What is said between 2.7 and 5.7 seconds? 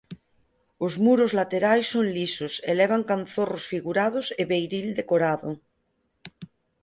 levan canzorros figurados e beiril decorado.